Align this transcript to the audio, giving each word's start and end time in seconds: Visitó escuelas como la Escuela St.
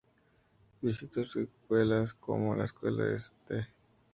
Visitó 0.81 1.21
escuelas 1.21 2.15
como 2.15 2.55
la 2.55 2.65
Escuela 2.65 3.05
St. 3.13 3.67